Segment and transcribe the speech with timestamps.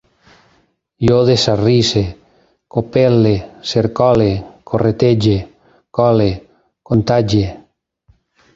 [1.09, 2.01] Jo desarrisse,
[2.77, 3.33] copel·le,
[3.73, 4.31] cercole,
[4.73, 5.37] corretege,
[6.01, 6.29] cole,
[6.93, 7.55] contagie